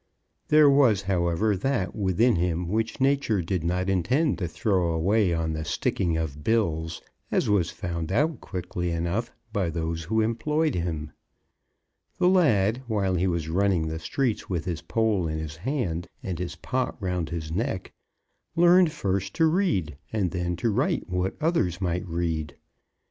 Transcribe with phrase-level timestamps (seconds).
[0.47, 5.53] There was, however, that within him which Nature did not intend to throw away on
[5.53, 11.11] the sticking of bills, as was found out quickly enough by those who employed him.
[12.17, 16.39] The lad, while he was running the streets with his pole in his hand, and
[16.39, 17.93] his pot round his neck,
[18.55, 22.57] learned first to read, and then to write what others might read.